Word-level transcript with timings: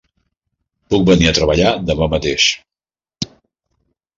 Puc 0.93 1.03
venir 1.09 1.27
a 1.31 1.33
treballar 1.39 1.73
demà 1.91 2.07
mateix. 2.15 2.49